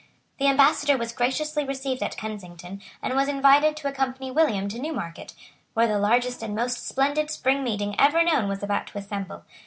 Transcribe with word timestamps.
The 0.39 0.47
Ambassador 0.47 0.97
was 0.97 1.11
graciously 1.13 1.63
received 1.63 2.01
at 2.01 2.17
Kensington, 2.17 2.81
and 3.03 3.13
was 3.15 3.27
invited 3.27 3.77
to 3.77 3.87
accompany 3.87 4.31
William 4.31 4.67
to 4.69 4.79
Newmarket, 4.79 5.35
where 5.75 5.87
the 5.87 5.99
largest 5.99 6.41
and 6.41 6.55
most 6.55 6.87
splendid 6.87 7.29
Spring 7.29 7.63
Meeting 7.63 7.93
ever 7.99 8.23
known 8.23 8.49
was 8.49 8.63
about 8.63 8.87
to 8.87 8.97
assemble. 8.97 9.45